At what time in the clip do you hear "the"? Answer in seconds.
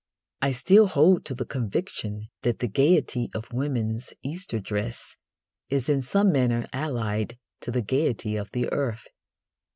1.35-1.45, 2.57-2.67, 7.69-7.83, 8.49-8.67